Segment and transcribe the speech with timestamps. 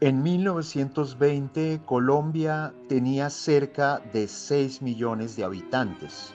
[0.00, 6.34] En 1920 Colombia tenía cerca de 6 millones de habitantes.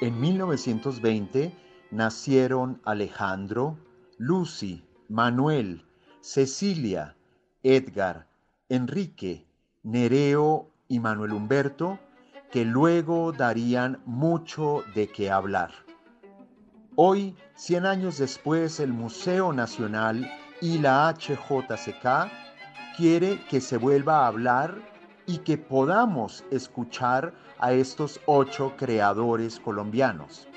[0.00, 1.52] En 1920
[1.90, 3.76] nacieron Alejandro,
[4.18, 5.84] Lucy, Manuel,
[6.20, 7.16] Cecilia,
[7.64, 8.28] Edgar,
[8.68, 9.44] Enrique,
[9.82, 11.98] Nereo y Manuel Humberto,
[12.52, 15.72] que luego darían mucho de qué hablar.
[16.94, 22.30] Hoy, 100 años después, el Museo Nacional y la HJCK
[22.96, 24.74] quiere que se vuelva a hablar
[25.26, 30.48] y que podamos escuchar a estos ocho creadores colombianos.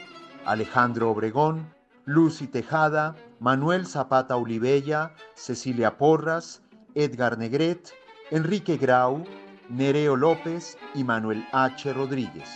[0.45, 1.73] Alejandro Obregón,
[2.05, 6.61] Lucy Tejada, Manuel Zapata Olivella, Cecilia Porras,
[6.95, 7.91] Edgar Negret,
[8.31, 9.23] Enrique Grau,
[9.69, 11.93] Nereo López y Manuel H.
[11.93, 12.49] Rodríguez.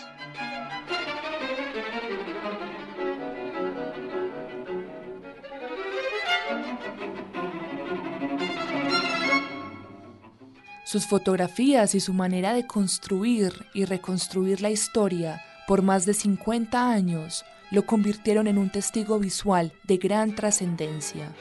[10.94, 16.88] Sus fotografías y su manera de construir y reconstruir la historia por más de 50
[16.88, 21.34] años lo convirtieron en un testigo visual de gran trascendencia.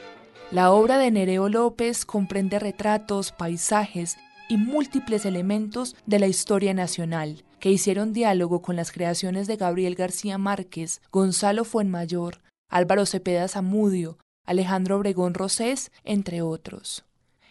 [0.49, 4.17] La obra de Nereo López comprende retratos, paisajes
[4.49, 9.93] y múltiples elementos de la historia nacional, que hicieron diálogo con las creaciones de Gabriel
[9.93, 14.17] García Márquez, Gonzalo Fuenmayor, Álvaro Cepeda Zamudio,
[14.47, 17.05] Alejandro Obregón Rosés, entre otros.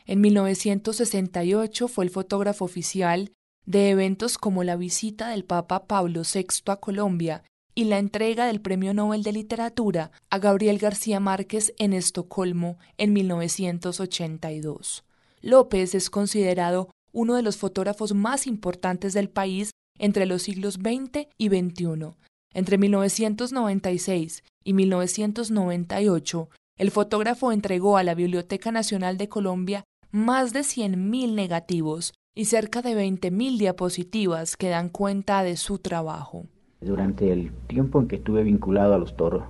[0.07, 3.33] En 1968 fue el fotógrafo oficial
[3.65, 7.45] de eventos como la visita del Papa Pablo VI a Colombia
[7.75, 13.13] y la entrega del Premio Nobel de Literatura a Gabriel García Márquez en Estocolmo en
[13.13, 15.05] 1982.
[15.41, 21.29] López es considerado uno de los fotógrafos más importantes del país entre los siglos XX
[21.39, 22.17] y XXI.
[22.55, 30.61] Entre 1996 y 1998, el fotógrafo entregó a la Biblioteca Nacional de Colombia más de
[30.61, 36.45] 100.000 negativos y cerca de 20.000 diapositivas que dan cuenta de su trabajo.
[36.83, 39.45] Durante el tiempo en que estuve vinculado a los toros,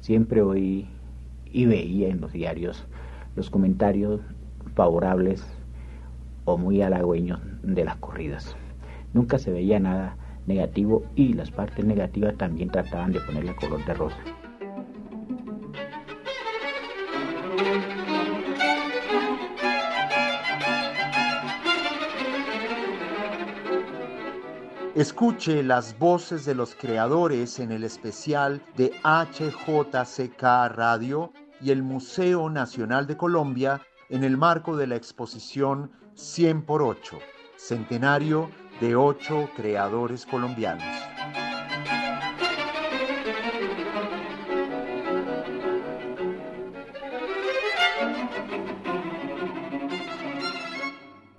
[0.00, 0.88] siempre oí
[1.44, 2.84] y veía en los diarios
[3.36, 4.20] los comentarios
[4.74, 5.46] favorables
[6.44, 8.56] o muy halagüeños de las corridas.
[9.12, 10.16] Nunca se veía nada
[10.48, 14.18] negativo y las partes negativas también trataban de ponerle color de rosa.
[24.98, 30.42] Escuche las voces de los creadores en el especial de HJCK
[30.74, 36.82] Radio y el Museo Nacional de Colombia en el marco de la exposición 100 por
[36.82, 37.16] 8,
[37.56, 38.50] centenario
[38.80, 40.82] de ocho creadores colombianos.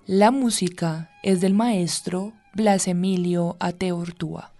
[0.06, 4.52] La música es del maestro Blas Emilio Ateortúa.